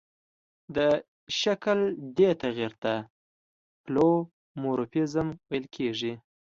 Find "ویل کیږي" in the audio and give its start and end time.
5.49-6.13